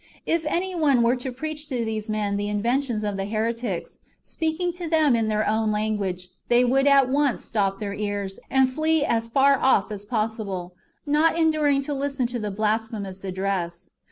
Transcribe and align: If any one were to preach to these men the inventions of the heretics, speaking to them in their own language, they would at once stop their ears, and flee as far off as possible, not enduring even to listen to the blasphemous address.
If 0.25 0.45
any 0.47 0.73
one 0.73 1.03
were 1.03 1.15
to 1.17 1.31
preach 1.31 1.69
to 1.69 1.85
these 1.85 2.09
men 2.09 2.35
the 2.35 2.49
inventions 2.49 3.03
of 3.03 3.17
the 3.17 3.25
heretics, 3.27 3.99
speaking 4.23 4.73
to 4.73 4.87
them 4.87 5.15
in 5.15 5.27
their 5.27 5.47
own 5.47 5.71
language, 5.71 6.29
they 6.49 6.65
would 6.65 6.87
at 6.87 7.07
once 7.07 7.45
stop 7.45 7.77
their 7.77 7.93
ears, 7.93 8.39
and 8.49 8.67
flee 8.67 9.05
as 9.05 9.27
far 9.27 9.59
off 9.59 9.91
as 9.91 10.05
possible, 10.05 10.73
not 11.05 11.37
enduring 11.37 11.75
even 11.83 11.85
to 11.85 11.93
listen 11.93 12.25
to 12.33 12.39
the 12.39 12.49
blasphemous 12.49 13.23
address. 13.23 13.91